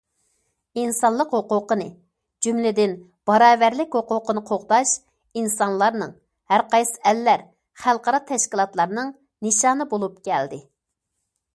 ئىنسانلىق 0.83 1.33
ھوقۇقىنى، 1.37 1.85
جۈملىدىن 2.45 2.95
باراۋەرلىك 3.31 3.97
ھوقۇقىنى 3.99 4.43
قوغداش 4.47 4.93
ئىنسانلارنىڭ، 5.43 6.17
ھەرقايسى 6.55 6.97
ئەللەر، 7.13 7.45
خەلقئارا 7.85 8.23
تەشكىلاتلارنىڭ 8.33 9.13
نىشانى 9.49 9.89
بولۇپ 9.93 10.19
كەلدى. 10.31 10.61